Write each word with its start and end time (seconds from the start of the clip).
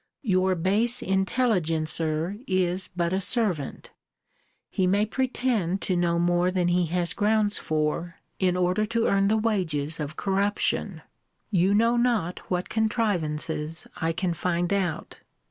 Your 0.23 0.55
base 0.55 1.03
intelligencer 1.03 2.39
is 2.47 2.87
but 2.95 3.13
a 3.13 3.21
servant. 3.21 3.91
He 4.71 4.87
may 4.87 5.05
pretend 5.05 5.81
to 5.83 5.95
know 5.95 6.17
more 6.17 6.49
than 6.49 6.69
he 6.69 6.87
has 6.87 7.13
grounds 7.13 7.59
for, 7.59 8.15
in 8.39 8.57
order 8.57 8.87
to 8.87 9.05
earn 9.05 9.27
the 9.27 9.37
wages 9.37 9.99
of 9.99 10.15
corruption. 10.15 11.03
You 11.51 11.75
know 11.75 11.97
not 11.97 12.39
what 12.49 12.67
contrivances 12.67 13.85
I 13.95 14.11
can 14.11 14.33
find 14.33 14.73
out. 14.73 15.19